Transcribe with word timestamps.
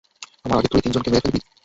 আমার 0.45 0.57
আগে 0.57 0.69
তুই 0.69 0.77
ওই 0.77 0.83
তিনজনকে 0.83 1.09
মেরে 1.11 1.23
ফেলবি? 1.23 1.39